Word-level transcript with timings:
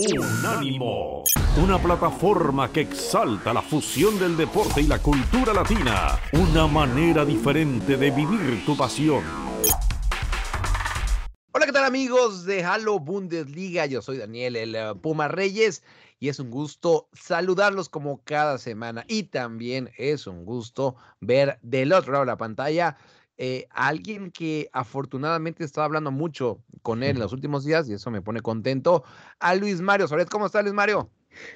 Unánimo, 0.00 1.24
una 1.60 1.76
plataforma 1.76 2.70
que 2.70 2.82
exalta 2.82 3.52
la 3.52 3.60
fusión 3.60 4.16
del 4.16 4.36
deporte 4.36 4.80
y 4.80 4.86
la 4.86 5.00
cultura 5.00 5.52
latina, 5.52 6.20
una 6.34 6.68
manera 6.68 7.24
diferente 7.24 7.96
de 7.96 8.12
vivir 8.12 8.64
tu 8.64 8.76
pasión. 8.76 9.24
Hola, 11.50 11.66
¿qué 11.66 11.72
tal 11.72 11.84
amigos 11.84 12.44
de 12.44 12.62
Halo 12.62 13.00
Bundesliga? 13.00 13.86
Yo 13.86 14.00
soy 14.00 14.18
Daniel 14.18 14.54
el 14.54 14.76
eh, 14.76 14.94
Puma 15.02 15.26
Reyes 15.26 15.82
y 16.20 16.28
es 16.28 16.38
un 16.38 16.52
gusto 16.52 17.08
saludarlos 17.12 17.88
como 17.88 18.22
cada 18.22 18.58
semana 18.58 19.04
y 19.08 19.24
también 19.24 19.90
es 19.98 20.28
un 20.28 20.44
gusto 20.44 20.94
ver 21.20 21.58
del 21.62 21.92
otro 21.92 22.12
lado 22.12 22.24
de 22.24 22.30
la 22.30 22.38
pantalla 22.38 22.96
eh, 23.38 23.66
alguien 23.70 24.30
que 24.30 24.68
afortunadamente 24.72 25.64
estaba 25.64 25.84
hablando 25.84 26.10
mucho 26.10 26.62
con 26.82 27.02
él 27.02 27.10
en 27.10 27.20
los 27.20 27.32
últimos 27.32 27.64
días 27.64 27.88
y 27.88 27.94
eso 27.94 28.10
me 28.10 28.20
pone 28.20 28.40
contento, 28.40 29.04
a 29.38 29.54
Luis 29.54 29.80
Mario 29.80 30.08
Soret. 30.08 30.28
¿Cómo 30.28 30.46
está 30.46 30.60
Luis 30.60 30.74
Mario? 30.74 31.08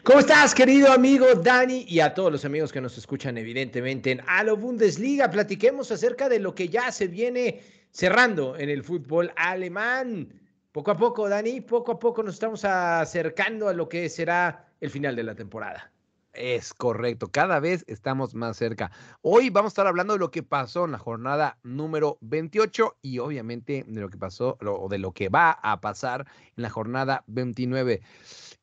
¿Cómo 0.05 0.21
estás, 0.21 0.55
querido 0.55 0.93
amigo 0.93 1.27
Dani? 1.35 1.85
Y 1.89 2.01
a 2.01 2.15
todos 2.15 2.31
los 2.31 2.45
amigos 2.45 2.73
que 2.73 2.81
nos 2.81 2.97
escuchan, 2.97 3.37
evidentemente, 3.37 4.13
en 4.13 4.21
Halo 4.27 4.57
Bundesliga. 4.57 5.31
Platiquemos 5.31 5.91
acerca 5.91 6.29
de 6.29 6.39
lo 6.39 6.55
que 6.55 6.69
ya 6.69 6.93
se 6.93 7.09
viene 7.09 7.63
cerrando 7.91 8.57
en 8.57 8.69
el 8.69 8.85
fútbol 8.85 9.33
alemán. 9.37 10.41
Poco 10.71 10.93
a 10.93 10.97
poco, 10.97 11.29
Dani, 11.29 11.61
poco 11.61 11.93
a 11.93 11.99
poco 11.99 12.23
nos 12.23 12.35
estamos 12.35 12.65
acercando 12.65 13.69
a 13.69 13.75
lo 13.75 13.89
que 13.89 14.09
será 14.09 14.69
el 14.81 14.91
final 14.91 15.17
de 15.17 15.25
la 15.25 15.35
temporada. 15.35 15.93
Es 16.33 16.73
correcto, 16.73 17.29
cada 17.29 17.61
vez 17.61 17.85
estamos 17.89 18.35
más 18.35 18.57
cerca. 18.57 18.91
Hoy 19.21 19.51
vamos 19.51 19.71
a 19.71 19.73
estar 19.73 19.87
hablando 19.87 20.15
de 20.15 20.19
lo 20.19 20.31
que 20.31 20.43
pasó 20.43 20.87
en 20.87 20.93
la 20.93 20.99
jornada 20.99 21.59
número 21.63 22.17
28 22.23 22.97
y 23.03 23.19
obviamente 23.19 23.85
de 23.87 24.01
lo 24.01 24.09
que 24.09 24.17
pasó 24.17 24.57
o 24.63 24.89
de 24.89 24.99
lo 24.99 25.13
que 25.13 25.29
va 25.29 25.51
a 25.51 25.83
pasar 25.83 26.27
en 26.57 26.63
la 26.63 26.71
jornada 26.71 27.23
29. 27.27 28.01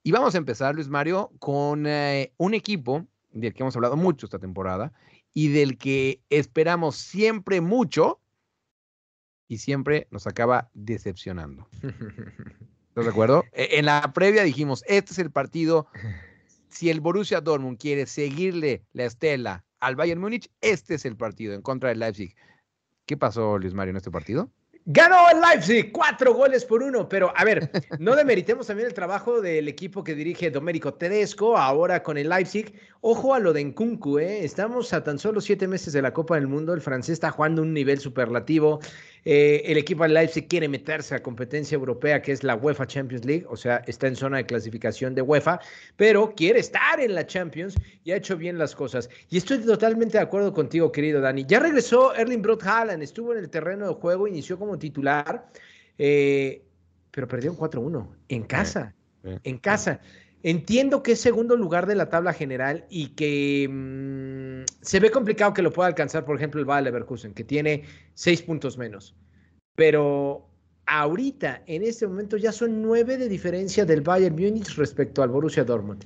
Y 0.02 0.12
vamos 0.12 0.34
a 0.34 0.40
empezar, 0.40 0.74
Luis 0.74 0.88
Mario, 0.88 1.32
con 1.38 1.86
eh, 1.86 2.34
un 2.38 2.56
equipo 2.56 3.06
del 3.32 3.54
que 3.54 3.62
hemos 3.62 3.76
hablado 3.76 3.98
mucho 3.98 4.26
esta 4.26 4.40
temporada 4.40 4.92
y 5.32 5.50
del 5.50 5.78
que 5.78 6.24
esperamos 6.32 6.96
siempre 6.96 7.62
mucho 7.62 8.20
y 9.48 9.60
siempre 9.60 10.08
nos 10.10 10.26
acaba 10.26 10.72
decepcionando. 10.74 11.68
¿Estás 12.90 13.06
de 13.06 13.12
acuerdo? 13.12 13.44
E, 13.52 13.78
en 13.78 13.86
la 13.86 14.12
previa 14.12 14.44
dijimos, 14.44 14.84
este 14.88 15.14
es 15.14 15.20
el 15.20 15.30
partido 15.30 15.88
si 16.70 16.90
el 16.90 17.02
Borussia 17.02 17.42
Dortmund 17.42 17.78
quiere 17.78 18.06
seguirle 18.06 18.86
la 18.94 19.06
estela 19.06 19.66
al 19.80 19.96
Bayern 19.96 20.22
Múnich, 20.22 20.50
este 20.62 20.96
es 20.96 21.06
el 21.06 21.18
partido 21.18 21.54
en 21.54 21.62
contra 21.62 21.90
del 21.90 22.00
Leipzig. 22.00 22.36
¿Qué 23.06 23.18
pasó, 23.18 23.58
Luis 23.58 23.74
Mario, 23.74 23.92
en 23.92 23.98
este 23.98 24.12
partido? 24.12 24.52
Ganó 24.92 25.18
el 25.32 25.40
Leipzig, 25.40 25.92
cuatro 25.92 26.34
goles 26.34 26.66
por 26.66 26.82
uno, 26.82 27.08
pero 27.08 27.32
a 27.36 27.46
ver, 27.46 27.70
no 28.00 28.16
demeritemos 28.16 28.66
también 28.66 28.88
el 28.88 28.96
trabajo 28.96 29.40
del 29.40 29.68
equipo 29.68 30.04
que 30.04 30.16
dirige 30.16 30.50
Domérico 30.50 30.96
Tedesco, 30.96 31.56
ahora 31.56 32.02
con 32.02 32.18
el 32.18 32.28
Leipzig. 32.28 32.74
Ojo 33.02 33.36
a 33.36 33.40
lo 33.40 33.54
de 33.54 33.64
Nkunku, 33.64 34.18
¿eh? 34.18 34.44
estamos 34.44 34.92
a 34.92 35.04
tan 35.04 35.20
solo 35.20 35.42
siete 35.42 35.68
meses 35.68 35.94
de 35.94 36.02
la 36.02 36.12
Copa 36.12 36.36
del 36.36 36.48
Mundo, 36.48 36.74
el 36.74 36.82
francés 36.82 37.14
está 37.14 37.30
jugando 37.30 37.62
un 37.62 37.72
nivel 37.72 38.00
superlativo, 38.00 38.80
eh, 39.24 39.62
el 39.66 39.78
equipo 39.78 40.04
del 40.04 40.16
Leipzig 40.16 40.48
quiere 40.48 40.68
meterse 40.68 41.16
a 41.16 41.22
competencia 41.22 41.76
europea 41.76 42.22
que 42.22 42.32
es 42.32 42.44
la 42.44 42.56
UEFA 42.56 42.88
Champions 42.88 43.26
League, 43.26 43.46
o 43.48 43.56
sea, 43.56 43.84
está 43.88 44.08
en 44.08 44.16
zona 44.16 44.38
de 44.38 44.46
clasificación 44.46 45.14
de 45.14 45.22
UEFA, 45.22 45.60
pero 45.96 46.34
quiere 46.36 46.60
estar 46.60 47.00
en 47.00 47.16
la 47.16 47.26
Champions 47.26 47.76
y 48.04 48.12
ha 48.12 48.18
hecho 48.18 48.36
bien 48.36 48.58
las 48.58 48.76
cosas. 48.76 49.10
Y 49.30 49.38
estoy 49.38 49.60
totalmente 49.60 50.18
de 50.18 50.24
acuerdo 50.24 50.54
contigo, 50.54 50.92
querido 50.92 51.22
Dani. 51.22 51.46
Ya 51.48 51.60
regresó 51.60 52.14
Erling 52.16 52.42
Brot 52.42 52.64
Haaland, 52.64 53.04
estuvo 53.04 53.34
en 53.34 53.40
el 53.40 53.50
terreno 53.50 53.88
de 53.88 53.94
juego, 53.94 54.28
inició 54.28 54.58
como 54.58 54.79
titular, 54.80 55.50
eh, 55.98 56.66
pero 57.12 57.28
perdió 57.28 57.56
4-1 57.56 58.08
en 58.30 58.44
casa, 58.44 58.96
en 59.24 59.58
casa. 59.58 60.00
Entiendo 60.42 61.04
que 61.04 61.12
es 61.14 61.20
segundo 61.20 61.58
lugar 61.58 61.86
de 61.86 61.96
la 61.96 62.10
tabla 62.10 62.32
general 62.32 62.86
y 62.90 63.10
que 63.10 63.68
mm, 63.70 64.64
se 64.82 65.00
ve 65.02 65.12
complicado 65.12 65.54
que 65.54 65.62
lo 65.62 65.74
pueda 65.74 65.88
alcanzar, 65.88 66.24
por 66.24 66.38
ejemplo, 66.38 66.62
el 66.62 66.66
Bayer 66.66 66.86
Leverkusen, 66.86 67.34
que 67.34 67.44
tiene 67.44 67.84
seis 68.14 68.42
puntos 68.42 68.78
menos. 68.78 69.16
Pero 69.76 70.48
ahorita, 70.86 71.64
en 71.66 71.84
este 71.84 72.08
momento, 72.08 72.38
ya 72.38 72.54
son 72.54 72.82
nueve 72.82 73.18
de 73.18 73.28
diferencia 73.28 73.86
del 73.86 74.02
Bayern 74.02 74.36
Múnich 74.36 74.76
respecto 74.76 75.22
al 75.22 75.30
Borussia 75.30 75.66
Dortmund. 75.66 76.06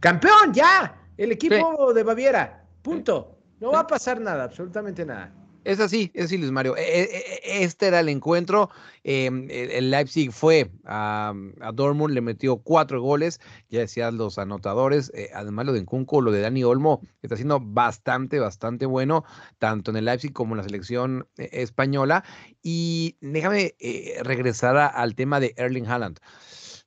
¡Campeón! 0.00 0.52
¡Ya! 0.52 1.00
El 1.16 1.32
equipo 1.32 1.94
de 1.94 2.02
Baviera. 2.02 2.66
Punto. 2.82 3.38
No 3.60 3.72
va 3.72 3.80
a 3.80 3.86
pasar 3.86 4.20
nada, 4.20 4.44
absolutamente 4.44 5.06
nada. 5.06 5.32
Es 5.64 5.80
así, 5.80 6.10
es 6.14 6.26
así, 6.26 6.36
Luis 6.36 6.50
Mario. 6.50 6.76
E, 6.76 6.82
e, 6.82 7.04
e, 7.04 7.64
este 7.64 7.86
era 7.86 8.00
el 8.00 8.10
encuentro. 8.10 8.70
Em, 9.02 9.48
el 9.50 9.90
Leipzig 9.90 10.30
fue 10.30 10.70
a, 10.84 11.32
Dortmund, 11.72 12.14
le 12.14 12.20
metió 12.20 12.58
cuatro 12.58 13.00
goles. 13.00 13.40
Ya 13.70 13.80
decías 13.80 14.12
los 14.12 14.38
anotadores. 14.38 15.10
Eh, 15.14 15.30
además, 15.34 15.66
lo 15.66 15.72
de 15.72 15.80
Nkunku, 15.80 16.20
lo 16.20 16.32
de 16.32 16.42
Dani 16.42 16.64
Olmo, 16.64 17.00
está 17.22 17.36
siendo 17.36 17.60
bastante, 17.60 18.38
bastante 18.38 18.84
bueno, 18.84 19.24
tanto 19.58 19.90
en 19.90 19.96
el 19.96 20.04
Leipzig 20.04 20.32
como 20.32 20.54
en 20.54 20.58
la 20.58 20.64
selección 20.64 21.26
eh, 21.38 21.48
española. 21.52 22.24
Y 22.62 23.16
déjame 23.22 23.74
eh, 23.78 24.18
regresar 24.22 24.76
al 24.76 25.14
tema 25.14 25.40
de 25.40 25.54
Erling 25.56 25.86
Haaland. 25.86 26.20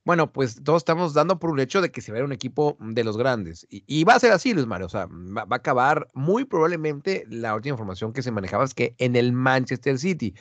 Bueno, 0.08 0.32
pues 0.32 0.64
todos 0.64 0.78
estamos 0.78 1.14
dando 1.14 1.38
por 1.38 1.50
un 1.50 1.60
hecho 1.60 1.82
de 1.82 1.92
que 1.92 2.00
se 2.00 2.14
va 2.14 2.16
a 2.16 2.20
ver 2.20 2.26
un 2.26 2.32
equipo 2.32 2.78
de 2.80 3.04
los 3.04 3.18
grandes. 3.18 3.68
Y, 3.70 4.06
va 4.06 4.14
a 4.14 4.20
ser 4.22 4.32
así, 4.32 4.54
Luis 4.54 4.66
Mario. 4.66 4.86
O 4.86 4.90
sea, 4.90 5.06
va, 5.06 5.42
a 5.42 5.56
acabar 5.56 6.08
muy 6.14 6.46
probablemente 6.46 7.26
la 7.28 7.54
última 7.54 7.74
información 7.74 8.14
que 8.14 8.22
se 8.22 8.32
manejaba 8.32 8.64
es 8.64 8.74
que 8.74 8.96
en 9.00 9.18
el 9.18 9.34
Manchester 9.34 10.00
City. 10.00 10.34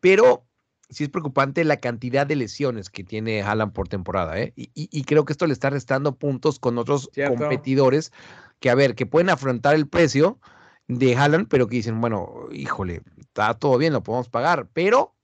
Pero 0.00 0.44
sí 0.90 1.04
es 1.04 1.08
preocupante 1.08 1.64
la 1.64 1.78
cantidad 1.78 2.26
de 2.26 2.36
lesiones 2.36 2.90
que 2.90 3.02
tiene 3.02 3.40
Haaland 3.40 3.72
por 3.72 3.88
temporada. 3.88 4.38
¿eh? 4.38 4.52
Y, 4.54 5.02
creo 5.04 5.24
que 5.24 5.32
esto 5.32 5.46
le 5.46 5.54
está 5.54 5.70
restando 5.70 6.18
puntos 6.18 6.58
con 6.58 6.76
otros 6.76 7.08
competidores 7.26 8.12
que, 8.58 8.68
a 8.68 8.74
ver, 8.74 8.94
que 8.94 9.06
pueden 9.06 9.30
afrontar 9.30 9.76
el 9.76 9.88
precio 9.88 10.38
de 10.88 11.16
Haaland, 11.16 11.48
pero 11.48 11.68
que 11.68 11.76
dicen, 11.76 12.02
bueno, 12.02 12.48
híjole, 12.52 13.00
está 13.16 13.54
todo 13.54 13.78
bien, 13.78 13.94
lo 13.94 14.02
podemos 14.02 14.28
pagar. 14.28 14.68
Pero 14.74 15.16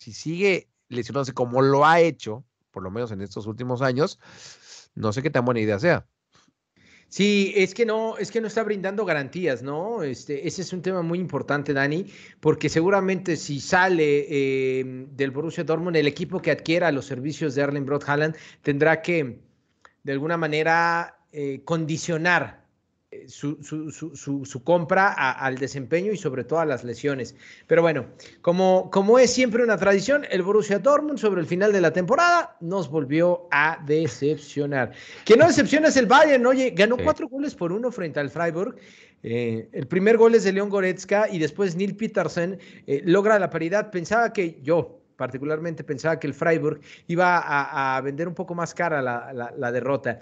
si 0.00 0.12
sigue 0.12 0.68
lesionándose 0.88 1.34
como 1.34 1.62
lo 1.62 1.86
ha 1.86 2.00
hecho 2.00 2.44
por 2.70 2.82
lo 2.82 2.90
menos 2.90 3.10
en 3.12 3.20
estos 3.20 3.46
últimos 3.46 3.82
años, 3.82 4.18
no 4.94 5.12
sé 5.12 5.22
qué 5.22 5.30
tan 5.30 5.44
buena 5.44 5.60
idea 5.60 5.78
sea. 5.78 6.06
Sí, 7.10 7.52
es 7.56 7.74
que 7.74 7.84
no, 7.84 8.16
es 8.18 8.30
que 8.30 8.40
no 8.40 8.46
está 8.46 8.62
brindando 8.62 9.04
garantías, 9.04 9.64
¿no? 9.64 10.04
Este, 10.04 10.46
ese 10.46 10.62
es 10.62 10.72
un 10.72 10.80
tema 10.80 11.02
muy 11.02 11.18
importante, 11.18 11.72
Dani, 11.72 12.06
porque 12.38 12.68
seguramente 12.68 13.36
si 13.36 13.58
sale 13.58 14.78
em, 14.78 15.08
del 15.16 15.32
Borussia 15.32 15.64
Dortmund, 15.64 15.96
el 15.96 16.06
equipo 16.06 16.40
que 16.40 16.52
adquiera 16.52 16.92
los 16.92 17.06
servicios 17.06 17.56
de 17.56 17.62
Erling 17.62 17.84
Brot 17.84 18.08
Haaland 18.08 18.36
tendrá 18.62 19.02
que, 19.02 19.40
de 20.04 20.12
alguna 20.12 20.36
manera, 20.36 21.18
eh, 21.32 21.62
condicionar 21.64 22.59
su, 23.26 23.58
su, 23.62 24.64
compra 24.64 25.12
al 25.12 25.56
desempeño 25.58 26.12
y 26.12 26.16
sobre 26.16 26.44
todo 26.44 26.60
a 26.60 26.64
las 26.64 26.84
lesiones. 26.84 27.34
Pero 27.66 27.82
bueno, 27.82 28.06
como, 28.42 28.90
como 28.90 29.18
es 29.18 29.32
siempre 29.32 29.62
una 29.62 29.76
tradición, 29.76 30.24
el 30.30 30.42
Borussia 30.42 30.78
Dortmund 30.78 31.18
sobre 31.18 31.40
el 31.40 31.46
final 31.46 31.72
de 31.72 31.80
la 31.80 31.92
temporada 31.92 32.56
nos 32.60 32.90
volvió 32.90 33.48
a 33.50 33.82
decepcionar. 33.84 34.92
Que 35.24 35.36
no 35.36 35.46
decepciona 35.46 35.88
es 35.88 35.96
el 35.96 36.06
Bayern, 36.06 36.46
oye, 36.46 36.70
ganó 36.70 36.96
cuatro 36.96 37.28
goles 37.28 37.54
por 37.54 37.72
uno 37.72 37.90
frente 37.90 38.20
al 38.20 38.30
Freiburg. 38.30 38.76
Eh, 39.22 39.68
el 39.72 39.86
primer 39.86 40.16
gol 40.16 40.34
es 40.34 40.44
de 40.44 40.52
León 40.52 40.70
Goretzka 40.70 41.28
y 41.28 41.38
después 41.38 41.76
Neil 41.76 41.96
Petersen 41.96 42.58
eh, 42.86 43.02
logra 43.04 43.38
la 43.38 43.50
paridad. 43.50 43.90
Pensaba 43.90 44.32
que 44.32 44.60
yo, 44.62 45.00
particularmente 45.16 45.84
pensaba 45.84 46.18
que 46.18 46.26
el 46.26 46.34
Freiburg 46.34 46.80
iba 47.06 47.96
a, 47.96 48.00
vender 48.00 48.28
un 48.28 48.34
poco 48.34 48.54
más 48.54 48.74
cara 48.74 49.02
la, 49.02 49.52
la 49.56 49.72
derrota. 49.72 50.20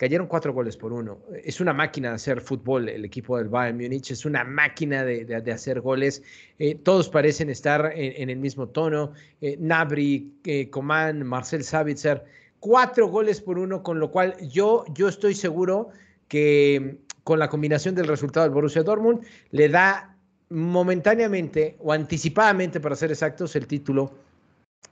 Cayeron 0.00 0.28
cuatro 0.28 0.54
goles 0.54 0.78
por 0.78 0.94
uno. 0.94 1.18
Es 1.44 1.60
una 1.60 1.74
máquina 1.74 2.08
de 2.08 2.14
hacer 2.14 2.40
fútbol 2.40 2.88
el 2.88 3.04
equipo 3.04 3.36
del 3.36 3.48
Bayern 3.48 3.76
Múnich, 3.76 4.10
es 4.12 4.24
una 4.24 4.44
máquina 4.44 5.04
de, 5.04 5.52
hacer 5.52 5.82
goles. 5.82 6.22
Eh, 6.58 6.74
todos 6.74 7.10
parecen 7.10 7.50
estar 7.50 7.92
en, 7.94 8.30
el 8.30 8.38
mismo 8.38 8.66
tono. 8.66 9.12
Eh, 9.42 9.58
Nabri, 9.60 10.32
eh, 10.44 10.70
Coman, 10.70 11.26
Marcel 11.26 11.62
Savitzer, 11.62 12.24
cuatro 12.60 13.08
goles 13.08 13.42
por 13.42 13.58
uno, 13.58 13.82
con 13.82 14.00
lo 14.00 14.10
cual 14.10 14.36
yo, 14.48 14.86
yo 14.94 15.06
estoy 15.06 15.34
seguro 15.34 15.90
que 16.28 16.96
con 17.22 17.38
la 17.38 17.50
combinación 17.50 17.94
del 17.94 18.08
resultado 18.08 18.44
del 18.44 18.54
Borussia 18.54 18.82
Dortmund 18.82 19.22
le 19.50 19.68
da 19.68 20.16
momentáneamente 20.48 21.76
o 21.78 21.92
anticipadamente, 21.92 22.80
para 22.80 22.96
ser 22.96 23.10
exactos, 23.10 23.54
el 23.54 23.66
título 23.66 24.14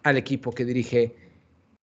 al 0.02 0.19
equipo 0.19 0.52
que 0.52 0.66
dirige 0.66 1.27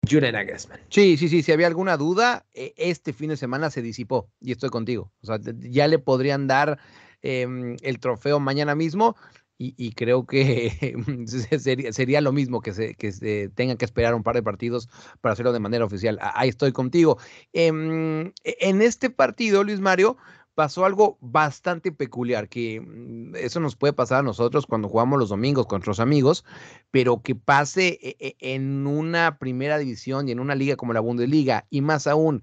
Julian 0.09 0.35
Nagelsmann. 0.35 0.81
Sí, 0.89 1.17
sí, 1.17 1.29
sí, 1.29 1.43
si 1.43 1.53
había 1.53 1.67
alguna 1.67 1.97
duda, 1.97 2.47
e, 2.55 2.75
este 2.77 3.13
fin 3.13 3.31
de 3.31 3.37
semana 3.37 3.71
se 3.71 3.83
disipó 3.83 4.31
y 4.41 4.53
estoy 4.53 4.71
contigo. 4.71 5.13
O 5.23 5.27
sea, 5.27 5.39
ya 5.61 5.89
le 5.89 5.99
podrían 5.99 6.47
dar 6.47 6.79
em, 7.23 7.77
el 7.83 7.99
trofeo 8.01 8.41
mañana 8.41 8.75
mismo 8.75 9.17
y, 9.59 9.93
creo 9.93 10.27
que 10.27 10.95
sería, 11.93 12.21
lo 12.21 12.33
mismo 12.33 12.61
que 12.61 12.75
se, 12.75 12.95
que 12.95 13.51
tengan 13.55 13.79
que 13.79 13.87
esperar 13.87 14.15
un 14.15 14.23
par 14.23 14.35
de 14.35 14.43
partidos 14.43 14.89
para 15.23 15.33
hacerlo 15.33 15.53
de 15.53 15.61
manera 15.61 15.85
oficial. 15.85 16.19
Ahí 16.21 16.51
estoy 16.51 16.73
contigo. 16.73 17.19
Em, 17.53 18.33
e, 18.45 18.57
en 18.61 18.83
este 18.83 19.09
partido, 19.09 19.65
Luis 19.65 19.81
Mario, 19.81 20.19
pasó 20.57 20.87
algo 20.87 21.19
bastante 21.21 21.93
peculiar, 21.93 22.49
que 22.49 22.81
mm, 22.81 23.37
eso 23.37 23.61
nos 23.61 23.77
puede 23.77 23.93
pasar 23.93 24.21
a 24.21 24.23
nosotros 24.23 24.67
cuando 24.67 24.89
jugamos 24.89 25.21
los 25.21 25.29
domingos 25.29 25.67
con 25.67 25.77
nuestros 25.79 26.01
amigos, 26.01 26.45
pero 26.91 27.23
que 27.23 27.35
pase 27.35 27.99
e, 28.03 28.17
e, 28.19 28.37
en 28.41 28.87
una 28.87 29.39
primera 29.39 29.79
división 29.79 30.29
y 30.29 30.33
en 30.33 30.41
una 30.41 30.55
liga 30.55 30.77
como 30.77 30.95
la 30.95 31.01
Bundesliga, 31.01 31.67
y 31.71 31.83
más 31.83 32.07
aún 32.07 32.43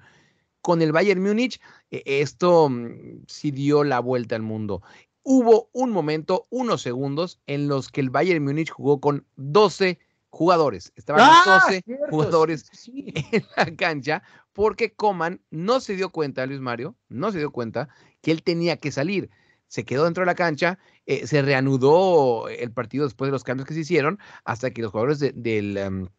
con 0.62 0.84
el 0.84 0.92
Bayern 0.92 1.24
Múnich, 1.24 1.60
e, 1.90 2.04
esto 2.06 2.70
mm, 2.70 3.24
sí 3.28 3.50
dio 3.50 3.84
la 3.84 4.00
vuelta 4.00 4.36
al 4.36 4.44
mundo. 4.44 4.84
Hubo 5.24 5.70
un 5.74 5.92
momento, 5.92 6.46
unos 6.52 6.84
segundos, 6.84 7.42
en 7.48 7.68
los 7.68 7.90
que 7.90 8.02
el 8.02 8.12
Bayern 8.12 8.44
Múnich 8.44 8.70
jugó 8.70 9.02
con 9.02 9.26
12 9.38 9.98
jugadores. 10.34 10.92
Estaban 10.96 11.22
¡Ah, 11.24 11.62
12 11.68 11.84
jugadores 12.10 12.66
en 13.32 13.46
la 13.56 13.76
cancha 13.76 14.24
porque 14.52 14.92
Coman 14.92 15.42
no 15.52 15.80
se 15.80 15.96
dio 15.96 16.10
cuenta, 16.10 16.48
Luis 16.48 16.60
Mario, 16.60 16.96
no 17.08 17.32
se 17.32 17.38
dio 17.38 17.52
cuenta 17.52 17.88
que 18.22 18.32
él 18.32 18.42
tenía 18.42 18.78
que 18.78 18.92
salir. 18.92 19.30
Se 19.68 19.86
quedó 19.86 20.06
dentro 20.06 20.22
de 20.22 20.26
la 20.26 20.34
cancha, 20.34 20.80
eh, 21.06 21.28
se 21.28 21.44
reanudó 21.44 22.48
el 22.50 22.72
partido 22.72 23.06
después 23.06 23.28
de 23.28 23.32
los 23.32 23.44
cambios 23.44 23.68
que 23.68 23.76
se 23.76 23.82
hicieron, 23.82 24.18
hasta 24.44 24.72
que 24.72 24.82
los 24.82 24.92
jugadores 24.92 25.20
del 25.20 25.78
em, 25.78 26.10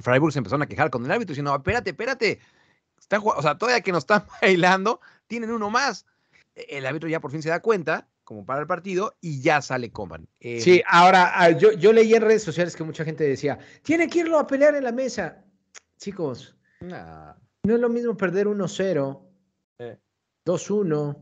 Freiburg 0.00 0.32
se 0.32 0.38
empezaron 0.38 0.62
a 0.62 0.66
quejar 0.66 0.90
con 0.90 1.04
el 1.04 1.10
árbitro, 1.10 1.32
diciendo, 1.32 1.54
espérate, 1.54 1.90
espérate, 1.90 2.38
está, 3.00 3.18
o 3.18 3.42
sea, 3.42 3.58
todavía 3.58 3.80
que 3.80 3.90
nos 3.90 4.04
están 4.04 4.26
bailando, 4.42 5.00
tienen 5.26 5.50
uno 5.50 5.70
más. 5.70 6.06
E, 6.54 6.78
el 6.78 6.86
árbitro 6.86 7.08
ya 7.08 7.18
por 7.18 7.32
fin 7.32 7.42
se 7.42 7.48
da 7.48 7.60
cuenta 7.60 8.08
como 8.26 8.44
para 8.44 8.60
el 8.60 8.66
partido 8.66 9.16
y 9.20 9.40
ya 9.40 9.62
sale 9.62 9.92
Coman. 9.92 10.28
sí, 10.40 10.78
em, 10.78 10.82
ahora 10.88 11.30
ah, 11.40 11.50
yo, 11.50 11.70
yo 11.72 11.92
leí 11.92 12.12
en 12.12 12.22
redes 12.22 12.42
sociales 12.42 12.74
que 12.74 12.82
mucha 12.82 13.04
gente 13.04 13.22
decía, 13.22 13.56
tiene 13.82 14.08
que 14.08 14.18
irlo 14.18 14.38
a 14.40 14.46
pelear 14.48 14.74
en 14.74 14.82
la 14.82 14.90
mesa. 14.90 15.44
Chicos, 15.96 16.56
no 16.80 17.74
es 17.74 17.80
lo 17.80 17.88
mismo 17.88 18.16
perder 18.16 18.48
1-0, 18.48 19.22
2-1, 20.44 21.16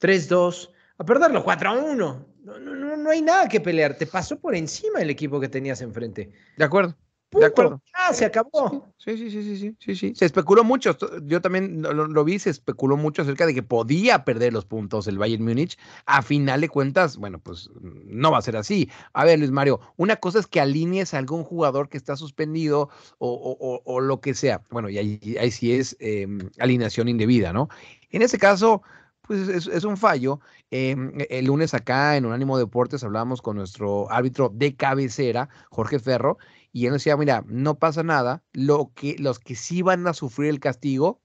3-2, 0.00 0.70
a 0.98 1.04
perderlo 1.04 1.44
4-1. 1.44 2.26
No, 2.42 2.58
no, 2.58 2.96
no 2.96 3.10
hay 3.10 3.22
nada 3.22 3.48
que 3.48 3.60
pelear. 3.60 3.96
Te 3.96 4.06
pasó 4.06 4.38
por 4.40 4.56
encima 4.56 5.00
el 5.00 5.10
equipo 5.10 5.38
que 5.38 5.48
tenías 5.48 5.80
enfrente. 5.80 6.32
De 6.56 6.64
acuerdo. 6.64 6.96
De 7.30 7.46
acuerdo. 7.46 7.82
Ah, 7.92 8.12
se 8.12 8.24
acabó. 8.24 8.86
Sí, 8.96 9.16
sí, 9.16 9.30
sí, 9.30 9.56
sí, 9.56 9.76
sí, 9.78 9.94
sí, 9.94 10.14
Se 10.14 10.24
especuló 10.24 10.64
mucho. 10.64 10.96
Yo 11.24 11.40
también 11.40 11.82
lo, 11.82 12.24
vi, 12.24 12.38
se 12.38 12.50
especuló 12.50 12.96
mucho 12.96 13.22
acerca 13.22 13.46
de 13.46 13.54
que 13.54 13.62
podía 13.62 14.24
perder 14.24 14.52
los 14.52 14.64
puntos 14.64 15.06
el 15.06 15.18
Bayern 15.18 15.44
Múnich. 15.44 15.78
A 16.06 16.22
final 16.22 16.60
de 16.60 16.68
cuentas, 16.68 17.16
bueno, 17.16 17.38
pues 17.38 17.70
no 17.80 18.30
va 18.30 18.38
a 18.38 18.42
ser 18.42 18.56
así. 18.56 18.90
A 19.12 19.24
ver, 19.24 19.38
Luis 19.38 19.50
Mario, 19.50 19.80
una 19.96 20.16
cosa 20.16 20.38
es 20.38 20.46
que 20.46 20.60
alinees 20.60 21.12
a 21.12 21.18
algún 21.18 21.44
jugador 21.44 21.88
que 21.88 21.98
está 21.98 22.16
suspendido 22.16 22.88
o, 23.18 24.00
lo 24.00 24.20
que 24.20 24.34
sea. 24.34 24.62
Bueno, 24.70 24.88
y 24.88 24.98
ahí, 24.98 25.50
sí 25.50 25.72
es 25.72 25.96
em, 26.00 26.50
alineación 26.58 27.08
indebida, 27.08 27.52
¿no? 27.52 27.68
En 28.10 28.22
ese 28.22 28.38
caso, 28.38 28.82
pues 29.22 29.48
es, 29.48 29.84
un 29.84 29.98
fallo. 29.98 30.40
Em, 30.70 31.12
el 31.28 31.44
lunes 31.46 31.74
acá 31.74 32.16
en 32.16 32.24
Unánimo 32.24 32.58
Deportes 32.58 33.04
hablábamos 33.04 33.42
con 33.42 33.56
nuestro 33.56 34.10
árbitro 34.10 34.50
de 34.52 34.74
cabecera, 34.74 35.50
Jorge 35.70 35.98
Ferro, 35.98 36.38
y 36.78 36.86
él 36.86 36.92
decía, 36.92 37.16
mira, 37.16 37.44
no 37.48 37.78
pasa 37.80 38.04
nada, 38.04 38.44
lo 38.52 38.92
que, 38.94 39.16
los 39.18 39.40
que 39.40 39.56
sí 39.56 39.82
van 39.82 40.06
a 40.06 40.14
sufrir 40.14 40.50
el 40.50 40.60
castigo 40.60 41.20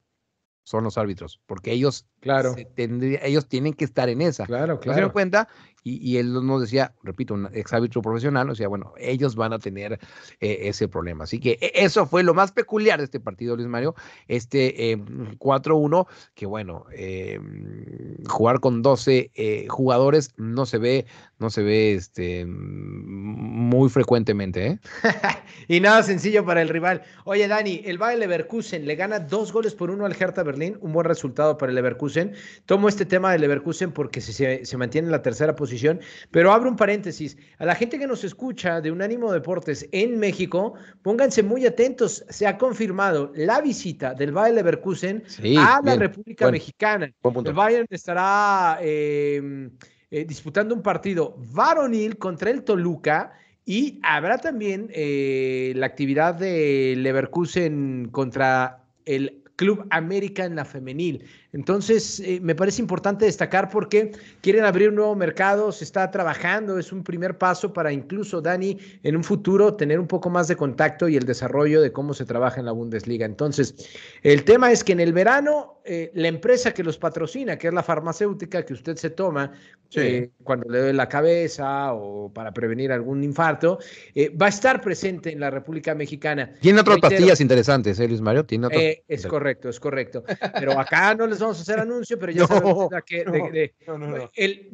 son 0.63 0.83
los 0.83 0.97
árbitros, 0.97 1.39
porque 1.45 1.71
ellos, 1.71 2.05
claro. 2.19 2.55
ellos 2.77 3.47
tienen 3.47 3.73
que 3.73 3.85
estar 3.85 4.09
en 4.09 4.21
esa. 4.21 4.45
Claro, 4.45 4.79
claro. 4.79 5.07
Se 5.07 5.11
cuenta 5.11 5.47
y, 5.83 6.17
él 6.17 6.33
nos 6.33 6.61
decía, 6.61 6.93
repito, 7.03 7.33
un 7.33 7.49
ex 7.53 7.73
árbitro 7.73 8.01
profesional, 8.01 8.47
nos 8.47 8.57
decía, 8.57 8.69
bueno, 8.69 8.93
ellos 8.97 9.35
van 9.35 9.51
a 9.51 9.59
tener 9.59 9.99
eh, 10.39 10.59
ese 10.61 10.87
problema. 10.87 11.25
Así 11.25 11.39
que 11.39 11.57
e, 11.59 11.71
eso 11.75 12.05
fue 12.05 12.23
lo 12.23 12.33
más 12.33 12.53
peculiar 12.53 12.99
de 12.99 13.05
este 13.05 13.19
partido, 13.19 13.57
Luis 13.57 13.67
Mario, 13.67 13.93
este 14.27 14.97
4-1, 15.39 15.99
em, 15.99 16.05
que 16.35 16.45
bueno, 16.45 16.85
em, 16.93 18.15
jugar 18.25 18.61
con 18.61 18.81
12 18.81 19.31
eh, 19.35 19.67
jugadores 19.69 20.31
no 20.37 20.65
se 20.65 20.77
ve, 20.77 21.05
no 21.39 21.49
se 21.49 21.63
ve 21.63 21.95
este, 21.95 22.45
muy 22.45 23.89
frecuentemente. 23.89 24.67
¿eh? 24.67 24.79
y 25.67 25.81
nada 25.81 26.01
sencillo 26.03 26.45
para 26.45 26.61
el 26.61 26.69
rival. 26.69 27.03
Oye, 27.25 27.47
Dani, 27.49 27.81
el 27.83 27.97
Bayer 27.97 28.19
Leverkusen 28.19 28.85
le 28.85 28.95
gana 28.95 29.19
dos 29.19 29.51
goles 29.51 29.75
por 29.75 29.91
uno 29.91 30.05
al 30.05 30.15
Hertha 30.17 30.45
Berlín, 30.53 30.77
un 30.81 30.93
buen 30.93 31.05
resultado 31.05 31.57
para 31.57 31.71
el 31.71 31.75
Leverkusen. 31.75 32.33
Tomo 32.65 32.87
este 32.87 33.05
tema 33.05 33.31
del 33.31 33.41
Leverkusen 33.41 33.91
porque 33.91 34.21
se, 34.21 34.65
se 34.65 34.77
mantiene 34.77 35.07
en 35.07 35.11
la 35.11 35.21
tercera 35.21 35.55
posición 35.55 35.99
pero 36.31 36.51
abro 36.51 36.69
un 36.69 36.75
paréntesis. 36.75 37.37
A 37.57 37.65
la 37.65 37.75
gente 37.75 37.99
que 37.99 38.07
nos 38.07 38.23
escucha 38.23 38.81
de 38.81 38.91
Unánimo 38.91 39.31
Deportes 39.31 39.87
en 39.91 40.17
México, 40.17 40.73
pónganse 41.01 41.43
muy 41.43 41.65
atentos. 41.65 42.25
Se 42.29 42.47
ha 42.47 42.57
confirmado 42.57 43.31
la 43.35 43.61
visita 43.61 44.13
del 44.13 44.31
Bayern 44.31 44.55
Leverkusen 44.57 45.23
a 45.57 45.81
la 45.83 45.95
República 45.95 46.49
Mexicana. 46.51 47.11
El 47.45 47.53
Bayern 47.53 47.87
estará 47.89 48.79
em, 48.81 49.71
eh, 50.11 50.25
disputando 50.25 50.75
un 50.75 50.81
partido 50.81 51.35
varonil 51.37 52.17
contra 52.17 52.49
el 52.49 52.63
Toluca. 52.63 53.33
Y 53.65 54.01
habrá 54.03 54.39
también 54.39 54.89
eh, 54.93 55.71
la 55.77 55.85
actividad 55.85 56.35
de 56.35 56.95
Leverkusen 56.97 58.09
contra 58.11 58.83
el 59.05 59.42
Club 59.63 59.87
América 59.91 60.43
en 60.43 60.55
la 60.57 60.65
femenil. 60.65 61.23
Entonces, 61.53 62.19
eh, 62.19 62.39
me 62.41 62.55
parece 62.55 62.81
importante 62.81 63.25
destacar 63.25 63.69
porque 63.69 64.11
quieren 64.41 64.65
abrir 64.65 64.89
un 64.89 64.95
nuevo 64.95 65.15
mercado, 65.15 65.71
se 65.71 65.83
está 65.83 66.09
trabajando, 66.09 66.79
es 66.79 66.91
un 66.91 67.03
primer 67.03 67.37
paso 67.37 67.71
para 67.71 67.91
incluso, 67.91 68.41
Dani, 68.41 68.77
en 69.03 69.15
un 69.15 69.23
futuro 69.23 69.75
tener 69.75 69.99
un 69.99 70.07
poco 70.07 70.31
más 70.31 70.47
de 70.47 70.55
contacto 70.55 71.07
y 71.07 71.15
el 71.15 71.25
desarrollo 71.25 71.81
de 71.81 71.91
cómo 71.91 72.15
se 72.15 72.25
trabaja 72.25 72.59
en 72.59 72.65
la 72.65 72.71
Bundesliga. 72.71 73.25
Entonces, 73.25 73.75
el 74.23 74.43
tema 74.43 74.71
es 74.71 74.83
que 74.83 74.93
en 74.93 74.99
el 74.99 75.13
verano, 75.13 75.79
eh, 75.85 76.11
la 76.15 76.27
empresa 76.27 76.73
que 76.73 76.83
los 76.83 76.97
patrocina, 76.97 77.57
que 77.57 77.67
es 77.67 77.73
la 77.73 77.83
farmacéutica 77.83 78.63
que 78.63 78.73
usted 78.73 78.95
se 78.95 79.11
toma 79.11 79.51
eh, 79.95 80.31
cuando 80.43 80.67
le 80.69 80.79
duele 80.79 80.93
la 80.93 81.07
cabeza 81.07 81.93
o 81.93 82.33
para 82.33 82.51
prevenir 82.51 82.91
algún 82.91 83.23
infarto, 83.23 83.77
va 84.41 84.47
a 84.47 84.49
estar 84.49 84.81
presente 84.81 85.31
en 85.31 85.39
la 85.39 85.51
República 85.51 85.93
Mexicana. 85.93 86.51
Tiene 86.61 86.79
otras 86.79 86.97
pastillas 86.99 87.39
interesantes, 87.41 87.99
¿eh, 87.99 88.07
Luis 88.07 88.21
Mario? 88.21 88.43
Tiene 88.43 89.03
es 89.07 89.27
correcto, 89.27 89.69
es 89.69 89.79
correcto. 89.79 90.23
Pero 90.59 90.79
acá 90.79 91.13
no 91.13 91.27
les 91.27 91.42
vamos 91.43 91.59
a 91.59 91.61
hacer 91.61 91.79
anuncio, 91.79 92.17
pero 92.17 92.31
ya 92.31 92.47
sabemos 92.47 92.89
que 93.05 93.71
el 94.35 94.69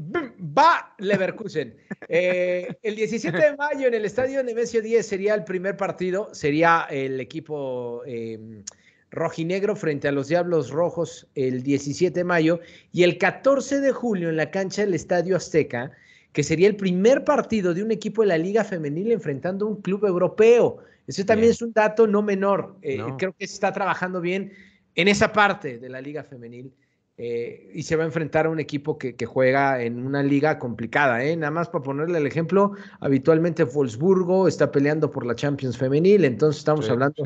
va 0.57 0.95
Leverkusen. 0.97 1.75
Eh, 2.07 2.75
el 2.81 2.95
17 2.95 3.37
de 3.37 3.57
mayo 3.57 3.87
en 3.87 3.93
el 3.93 4.05
estadio 4.05 4.43
Nemesio 4.43 4.81
10 4.81 5.05
sería 5.05 5.35
el 5.35 5.43
primer 5.43 5.77
partido, 5.77 6.33
sería 6.33 6.87
el 6.89 7.19
equipo 7.19 8.03
em, 8.05 8.63
rojinegro 9.11 9.75
frente 9.75 10.07
a 10.07 10.11
los 10.11 10.27
Diablos 10.27 10.71
Rojos 10.71 11.27
el 11.35 11.63
17 11.63 12.19
de 12.19 12.23
mayo 12.23 12.59
y 12.91 13.03
el 13.03 13.17
14 13.17 13.79
de 13.79 13.91
julio 13.91 14.29
en 14.29 14.37
la 14.37 14.51
cancha 14.51 14.83
del 14.83 14.93
Estadio 14.93 15.35
Azteca, 15.35 15.91
que 16.33 16.43
sería 16.43 16.67
el 16.67 16.75
primer 16.75 17.23
partido 17.23 17.73
de 17.73 17.83
un 17.83 17.91
equipo 17.91 18.21
de 18.21 18.29
la 18.29 18.37
Liga 18.37 18.63
Femenil 18.63 19.11
enfrentando 19.11 19.65
a 19.65 19.69
un 19.69 19.81
club 19.81 20.05
europeo. 20.05 20.79
Ese 21.07 21.25
también 21.25 21.51
es 21.51 21.61
un 21.63 21.73
dato 21.73 22.05
no 22.05 22.21
menor. 22.21 22.75
Eh, 22.83 23.01
creo 23.17 23.33
que 23.33 23.47
se 23.47 23.55
está 23.55 23.73
trabajando 23.73 24.21
bien 24.21 24.51
en 24.99 25.07
esa 25.07 25.31
parte 25.31 25.79
de 25.79 25.87
la 25.87 26.01
liga 26.01 26.23
femenil. 26.23 26.73
Eh, 27.21 27.71
y 27.73 27.83
se 27.83 27.97
va 27.97 28.03
a 28.03 28.05
enfrentar 28.05 28.45
a 28.45 28.49
un 28.49 28.61
equipo 28.61 28.97
que, 28.97 29.13
juega 29.25 29.81
en 29.81 30.05
una 30.05 30.23
liga 30.23 30.57
complicada. 30.57 31.23
¿eh? 31.23 31.35
Nada 31.35 31.51
más 31.51 31.67
para 31.67 31.83
ponerle 31.83 32.17
el 32.17 32.25
ejemplo, 32.25 32.73
habitualmente 33.01 33.65
Wolfsburgo 33.65 34.47
está 34.47 34.71
peleando 34.71 35.11
por 35.11 35.25
la 35.25 35.35
Champions 35.35 35.77
femenil, 35.77 36.23
entonces 36.23 36.59
estamos 36.59 36.89
hablando 36.89 37.25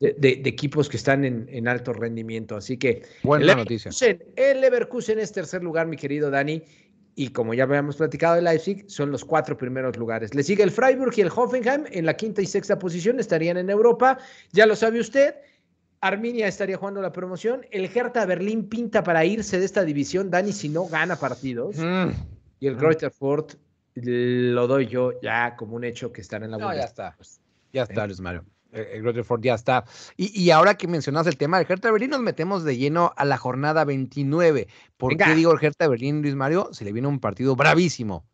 De, 0.00 0.42
equipos 0.46 0.88
que 0.88 0.96
están 0.96 1.24
en, 1.24 1.68
alto 1.68 1.92
rendimiento. 1.92 2.56
Así 2.56 2.78
que 2.78 3.02
buena 3.22 3.52
el 3.52 3.58
noticia. 3.58 3.90
el 4.36 4.60
Leverkusen 4.62 5.18
es 5.18 5.32
tercer 5.32 5.62
lugar, 5.62 5.86
mi 5.86 5.96
querido 5.96 6.30
Dani. 6.30 6.62
Y 7.14 7.28
como 7.28 7.54
ya 7.54 7.64
habíamos 7.64 7.96
platicado, 7.96 8.36
el 8.36 8.44
Leipzig 8.44 8.84
son 8.88 9.10
los 9.10 9.24
cuatro 9.24 9.56
primeros 9.56 9.96
lugares. 9.96 10.34
Le 10.34 10.42
sigue 10.42 10.62
el 10.62 10.70
Freiburg 10.70 11.12
y 11.16 11.22
el 11.22 11.30
Hoffenheim 11.34 11.84
en 11.90 12.04
la 12.04 12.14
quinta 12.14 12.42
y 12.42 12.46
sexta 12.46 12.78
posición, 12.78 13.20
estarían 13.20 13.56
en 13.56 13.70
Europa. 13.70 14.18
Ya 14.52 14.66
lo 14.66 14.76
sabe 14.76 15.00
usted. 15.00 15.34
Arminia 16.00 16.46
estaría 16.46 16.76
jugando 16.76 17.02
la 17.02 17.12
promoción. 17.12 17.66
El 17.70 17.90
Hertha 17.92 18.26
Berlín 18.26 18.68
pinta 18.68 19.02
para 19.02 19.24
irse 19.24 19.58
de 19.58 19.64
esta 19.64 19.84
división, 19.84 20.30
Dani, 20.30 20.52
si 20.52 20.68
no 20.68 20.86
gana 20.86 21.16
partidos. 21.16 21.76
Mm. 21.78 22.10
Y 22.60 22.66
el 22.66 22.76
Greuther 22.76 23.10
Ford 23.10 23.52
lo 23.94 24.66
doy 24.66 24.86
yo 24.86 25.18
ya 25.20 25.56
como 25.56 25.76
un 25.76 25.84
hecho 25.84 26.12
que 26.12 26.20
están 26.20 26.42
en 26.42 26.50
la 26.52 26.58
no, 26.58 26.74
ya 26.74 26.84
está. 26.84 27.16
Ya 27.72 27.82
está, 27.82 28.06
Luis 28.06 28.20
Mario. 28.20 28.44
El 28.72 29.02
Greuther 29.02 29.24
Ford 29.24 29.40
ya 29.42 29.54
está. 29.54 29.84
Y, 30.16 30.50
ahora 30.50 30.76
que 30.76 30.86
mencionas 30.86 31.26
el 31.26 31.38
tema 31.38 31.58
del 31.58 31.66
Hertha 31.68 31.90
Berlín, 31.90 32.10
nos 32.10 32.20
metemos 32.20 32.62
de 32.64 32.76
lleno 32.76 33.12
a 33.16 33.24
la 33.24 33.38
jornada 33.38 33.84
29. 33.84 34.68
¿Por 34.96 35.16
qué 35.16 35.34
digo 35.34 35.52
el 35.52 35.64
Hertha 35.64 35.88
Berlín, 35.88 36.20
Luis 36.20 36.34
Mario? 36.34 36.68
Se 36.72 36.84
le 36.84 36.92
viene 36.92 37.08
un 37.08 37.20
partido 37.20 37.56
bravísimo. 37.56 38.26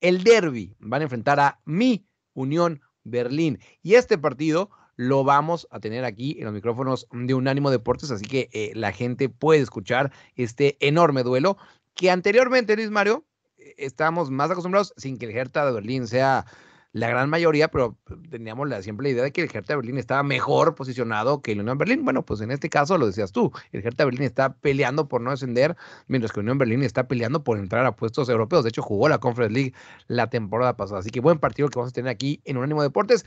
El 0.00 0.22
Derby 0.22 0.74
van 0.78 1.00
a 1.00 1.04
enfrentar 1.04 1.40
a 1.40 1.60
mi 1.64 2.06
Unión 2.34 2.80
Berlín. 3.04 3.58
Y 3.82 3.94
este 3.94 4.18
partido 4.18 4.70
lo 4.96 5.24
vamos 5.24 5.66
a 5.70 5.80
tener 5.80 6.04
aquí 6.04 6.36
en 6.38 6.44
los 6.44 6.54
micrófonos 6.54 7.08
de 7.12 7.34
Unánimo 7.34 7.70
Deportes, 7.70 8.10
así 8.10 8.24
que 8.24 8.48
eh, 8.52 8.72
la 8.74 8.92
gente 8.92 9.28
puede 9.28 9.60
escuchar 9.60 10.12
este 10.36 10.76
enorme 10.80 11.22
duelo 11.22 11.56
que 11.94 12.10
anteriormente, 12.10 12.76
Luis 12.76 12.90
Mario, 12.90 13.24
eh, 13.58 13.74
estábamos 13.78 14.30
más 14.30 14.50
acostumbrados 14.50 14.94
sin 14.96 15.18
que 15.18 15.26
el 15.26 15.36
Hertha 15.36 15.66
de 15.66 15.72
Berlín 15.72 16.06
sea 16.06 16.46
la 16.92 17.08
gran 17.08 17.30
mayoría, 17.30 17.68
pero 17.68 17.96
teníamos 18.30 18.68
la, 18.68 18.82
siempre 18.82 19.04
la 19.04 19.10
idea 19.10 19.22
de 19.24 19.32
que 19.32 19.42
el 19.42 19.50
Hertha 19.52 19.76
Berlín 19.76 19.96
estaba 19.96 20.22
mejor 20.22 20.74
posicionado 20.74 21.40
que 21.40 21.52
el 21.52 21.60
Unión 21.60 21.78
Berlín. 21.78 22.04
Bueno, 22.04 22.22
pues 22.22 22.42
en 22.42 22.50
este 22.50 22.68
caso 22.68 22.98
lo 22.98 23.06
decías 23.06 23.32
tú, 23.32 23.50
el 23.72 23.84
Hertha 23.84 24.04
Berlín 24.04 24.24
está 24.24 24.54
peleando 24.56 25.08
por 25.08 25.22
no 25.22 25.30
descender, 25.30 25.74
mientras 26.06 26.32
que 26.32 26.40
Unión 26.40 26.58
Berlín 26.58 26.82
está 26.82 27.08
peleando 27.08 27.42
por 27.42 27.58
entrar 27.58 27.86
a 27.86 27.96
puestos 27.96 28.28
europeos. 28.28 28.62
De 28.64 28.68
hecho, 28.68 28.82
jugó 28.82 29.08
la 29.08 29.18
Conference 29.18 29.54
League 29.54 29.72
la 30.06 30.28
temporada 30.28 30.76
pasada. 30.76 31.00
Así 31.00 31.10
que 31.10 31.20
buen 31.20 31.38
partido 31.38 31.68
que 31.68 31.78
vamos 31.78 31.92
a 31.92 31.94
tener 31.94 32.10
aquí 32.10 32.42
en 32.44 32.58
Unánimo 32.58 32.82
Deportes. 32.82 33.24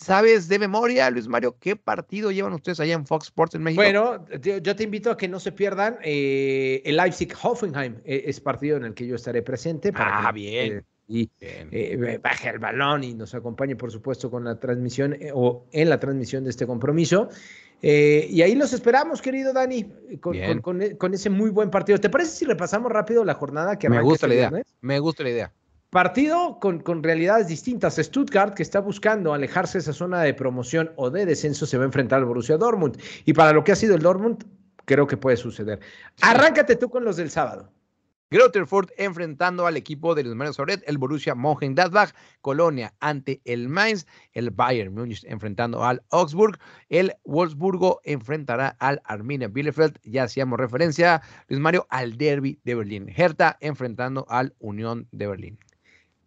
¿Sabes 0.00 0.48
de 0.48 0.58
memoria, 0.58 1.08
Luis 1.10 1.28
Mario, 1.28 1.56
qué 1.58 1.76
partido 1.76 2.30
llevan 2.30 2.52
ustedes 2.52 2.80
allá 2.80 2.94
en 2.94 3.06
Fox 3.06 3.26
Sports 3.26 3.54
en 3.54 3.62
México? 3.62 3.82
Bueno, 3.82 4.26
yo 4.38 4.76
te 4.76 4.82
invito 4.82 5.10
a 5.10 5.16
que 5.16 5.28
no 5.28 5.38
se 5.40 5.52
pierdan 5.52 5.98
eh, 6.02 6.82
el 6.84 6.96
Leipzig-Hoffenheim. 6.96 7.96
Eh, 8.04 8.24
es 8.26 8.40
partido 8.40 8.76
en 8.76 8.84
el 8.84 8.94
que 8.94 9.06
yo 9.06 9.14
estaré 9.14 9.42
presente. 9.42 9.92
ah, 9.94 10.30
bien. 10.32 10.84
Eh, 11.08 11.28
y 11.70 12.16
baje 12.18 12.48
el 12.48 12.58
balón 12.58 13.04
y 13.04 13.14
nos 13.14 13.34
acompañe, 13.34 13.76
por 13.76 13.92
supuesto, 13.92 14.30
con 14.30 14.44
la 14.44 14.58
transmisión 14.58 15.16
o 15.32 15.66
en 15.70 15.88
la 15.88 16.00
transmisión 16.00 16.44
de 16.44 16.50
este 16.50 16.66
compromiso. 16.66 17.28
y 17.80 18.42
ahí 18.42 18.54
los 18.54 18.72
esperamos, 18.72 19.22
querido 19.22 19.52
Dani, 19.52 19.86
con, 20.20 21.14
ese 21.14 21.30
muy 21.30 21.50
buen 21.50 21.70
partido. 21.70 21.98
¿Te 21.98 22.10
parece 22.10 22.30
si 22.30 22.44
repasamos 22.46 22.90
rápido 22.90 23.24
la 23.24 23.34
jornada 23.34 23.78
que 23.78 23.88
Me 23.88 24.02
gusta 24.02 24.26
este 24.26 24.28
la 24.28 24.34
idea. 24.34 24.62
Me 24.80 24.98
gusta 24.98 25.22
la 25.22 25.30
idea. 25.30 25.52
Partido 25.94 26.58
con, 26.58 26.80
con, 26.80 27.04
realidades 27.04 27.46
distintas. 27.46 27.94
Stuttgart, 27.94 28.54
que 28.54 28.64
está 28.64 28.80
buscando 28.80 29.32
alejarse 29.32 29.78
de 29.78 29.82
esa 29.82 29.92
zona 29.92 30.22
de 30.22 30.34
promoción 30.34 30.90
o 30.96 31.08
de 31.08 31.24
descenso, 31.24 31.66
se 31.66 31.76
va 31.76 31.84
a 31.84 31.86
enfrentar 31.86 32.18
al 32.18 32.24
Borussia 32.24 32.56
Dortmund. 32.56 33.00
Y 33.24 33.32
para 33.32 33.52
lo 33.52 33.62
que 33.62 33.70
ha 33.70 33.76
sido 33.76 33.94
el 33.94 34.02
Dortmund, 34.02 34.44
creo 34.86 35.06
que 35.06 35.16
puede 35.16 35.36
suceder. 35.36 35.78
Arráncate 36.20 36.74
tú 36.74 36.90
con 36.90 37.04
los 37.04 37.16
del 37.16 37.30
sábado. 37.30 37.70
Grotterford 38.28 38.88
enfrentando 38.96 39.68
al 39.68 39.76
equipo 39.76 40.16
de 40.16 40.24
los 40.24 40.34
Mario 40.34 40.52
Soret, 40.52 40.82
el 40.88 40.98
Borussia 40.98 41.36
Mönchengladbach, 41.36 42.10
Colonia 42.40 42.92
ante 42.98 43.40
el 43.44 43.68
Mainz, 43.68 44.04
el 44.32 44.50
Bayern 44.50 44.92
Múnich 44.92 45.24
enfrentando 45.28 45.84
al 45.84 46.02
Augsburg, 46.10 46.58
el 46.88 47.12
Wolfsburgo 47.24 48.00
enfrentará 48.02 48.70
al 48.80 49.00
Arminia 49.04 49.46
Bielefeld, 49.46 50.00
ya 50.02 50.24
hacíamos 50.24 50.58
referencia, 50.58 51.22
Luis 51.46 51.60
Mario, 51.60 51.86
al 51.88 52.18
Derby 52.18 52.58
de 52.64 52.74
Berlín, 52.74 53.08
Hertha 53.14 53.56
enfrentando 53.60 54.26
al 54.28 54.56
Unión 54.58 55.06
de 55.12 55.28
Berlín 55.28 55.58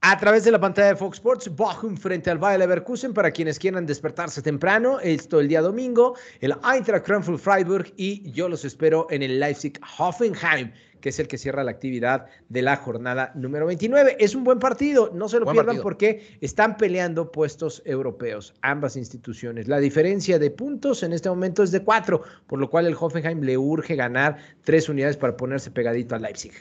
a 0.10 0.18
través 0.18 0.46
de 0.46 0.52
la 0.52 0.60
pantalla 0.62 0.88
de 0.88 0.96
Fox 0.96 1.18
Sports, 1.18 1.54
Bochum 1.54 1.98
frente 1.98 2.30
al 2.30 2.38
Bayer 2.38 2.60
Leverkusen 2.60 3.14
para 3.14 3.30
quienes 3.30 3.60
quieran 3.60 3.86
despertarse 3.86 4.42
temprano. 4.42 5.02
Esto 5.02 5.42
el 5.42 5.50
día 5.50 5.62
domingo, 5.62 6.16
el 6.40 6.56
Eintracht 6.64 7.06
Frankfurt 7.06 7.40
Freiburg 7.40 7.94
y 7.98 8.32
yo 8.32 8.48
los 8.48 8.64
espero 8.64 9.08
en 9.10 9.22
el 9.22 9.38
Leipzig 9.38 9.78
Hoffenheim, 9.98 10.72
que 11.02 11.10
es 11.10 11.20
el 11.20 11.28
que 11.28 11.38
cierra 11.38 11.62
la 11.66 11.72
actividad 11.72 12.28
de 12.48 12.62
la 12.62 12.78
jornada 12.78 13.34
número 13.36 13.66
29. 13.66 14.16
Es 14.18 14.34
un 14.34 14.46
buen 14.46 14.60
partido, 14.60 15.12
no 15.14 15.28
se 15.28 15.42
lo 15.42 15.52
pierdan 15.52 15.82
porque 15.82 16.38
están 16.40 16.78
peleando 16.78 17.30
puestos 17.30 17.82
europeos, 17.84 18.54
ambas 18.62 18.96
instituciones. 18.96 19.68
La 19.68 19.80
diferencia 19.80 20.40
de 20.40 20.52
puntos 20.52 21.04
en 21.04 21.12
este 21.12 21.28
momento 21.28 21.64
es 21.64 21.72
de 21.72 21.84
cuatro, 21.84 22.22
por 22.48 22.60
lo 22.60 22.70
cual 22.70 22.88
el 22.88 22.96
Hoffenheim 22.98 23.42
le 23.42 23.58
urge 23.58 23.98
ganar 23.98 24.38
tres 24.64 24.88
unidades 24.88 25.18
para 25.18 25.36
ponerse 25.36 25.70
pegadito 25.70 26.16
al 26.16 26.22
Leipzig. 26.22 26.54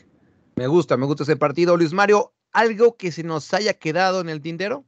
Me 0.56 0.66
gusta, 0.66 0.96
me 0.96 1.06
gusta 1.06 1.22
ese 1.22 1.36
partido. 1.36 1.76
Luis 1.76 1.92
Mario, 1.92 2.32
¿Algo 2.52 2.96
que 2.96 3.12
se 3.12 3.22
nos 3.22 3.52
haya 3.54 3.74
quedado 3.74 4.20
en 4.20 4.28
el 4.28 4.40
tintero? 4.40 4.84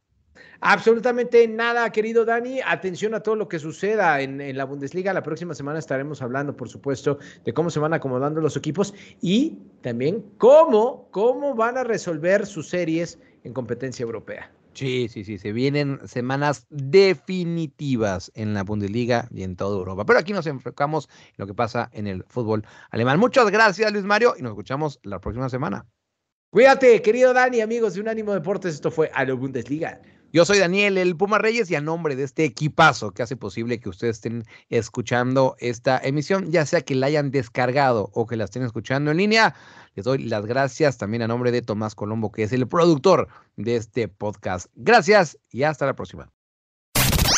Absolutamente 0.61 1.47
nada, 1.47 1.91
querido 1.93 2.25
Dani. 2.25 2.61
Atención 2.67 3.15
a 3.15 3.21
todo 3.21 3.37
lo 3.37 3.49
que 3.49 3.59
suceda 3.59 4.21
en, 4.21 4.57
la 4.57 4.65
Bundesliga. 4.65 5.13
La 5.13 5.23
próxima 5.23 5.55
semana 5.55 5.79
estaremos 5.79 6.21
hablando, 6.21 6.57
por 6.57 6.69
supuesto, 6.69 7.19
de 7.45 7.53
cómo 7.55 7.71
se 7.71 7.79
van 7.79 7.95
acomodando 7.95 8.41
los 8.41 8.57
equipos 8.57 8.93
y 9.21 9.59
también 9.83 10.25
cómo, 10.39 11.09
cómo 11.13 11.55
van 11.55 11.79
a 11.79 11.85
resolver 11.85 12.45
sus 12.47 12.69
series 12.69 13.19
en 13.45 13.53
competencia 13.53 14.03
europea. 14.03 14.51
Sí, 14.75 15.09
sí, 15.09 15.25
sí, 15.25 15.39
se 15.39 15.53
vienen 15.53 16.01
semanas 16.07 16.67
definitivas 16.71 18.31
en 18.35 18.55
la 18.55 18.63
Bundesliga 18.63 19.29
y 19.33 19.43
en 19.43 19.57
toda 19.57 19.77
Europa. 19.77 20.05
Pero 20.05 20.19
aquí 20.19 20.33
nos 20.33 20.47
enfocamos 20.47 21.09
en 21.31 21.35
lo 21.37 21.47
que 21.47 21.55
pasa 21.55 21.89
en 21.93 22.07
el 22.07 22.25
fútbol 22.29 22.65
alemán. 22.91 23.19
Muchas 23.19 23.51
gracias, 23.51 23.93
Luis 23.93 24.05
Mario, 24.05 24.35
y 24.39 24.43
nos 24.43 24.51
escuchamos 24.51 25.01
la 25.03 25.21
próxima 25.21 25.49
semana. 25.49 25.87
Cuídate, 26.51 27.03
querido 27.03 27.35
Dani, 27.35 27.61
amigos 27.61 27.93
de 27.93 28.01
Unánimo 28.01 28.33
Deportes. 28.33 28.75
Esto 28.75 28.91
fue 28.91 29.11
a 29.13 29.27
Bundesliga. 29.35 30.01
Yo 30.33 30.47
soy 30.47 30.59
Daniel, 30.59 30.97
el 30.97 31.15
Puma 31.15 31.37
Reyes, 31.37 31.71
y 31.71 31.75
a 31.75 31.83
nombre 31.83 32.17
de 32.17 32.25
este 32.25 32.45
equipazo 32.45 33.13
que 33.13 33.23
hace 33.23 33.37
posible 33.37 33.79
que 33.81 33.91
ustedes 33.91 34.17
estén 34.17 34.45
escuchando 34.71 35.57
esta 35.59 35.99
emisión, 36.03 36.51
ya 36.51 36.65
sea 36.65 36.81
que 36.81 36.95
la 36.95 37.09
hayan 37.09 37.31
descargado 37.31 38.11
o 38.15 38.27
que 38.27 38.37
la 38.37 38.45
estén 38.45 38.63
escuchando 38.63 39.11
en 39.11 39.19
línea, 39.19 39.55
les 39.95 40.07
doy 40.07 40.25
las 40.25 40.47
gracias 40.47 40.97
también 40.97 41.21
a 41.23 41.29
nombre 41.29 41.53
de 41.53 41.61
Tomás 41.61 41.95
Colombo, 41.95 42.33
que 42.33 42.45
es 42.45 42.53
el 42.53 42.67
productor 42.67 43.29
de 43.57 43.77
este 43.77 44.09
podcast. 44.09 44.69
Gracias 44.75 45.39
y 45.51 45.65
hasta 45.65 45.85
la 45.85 45.97
próxima. 45.97 46.33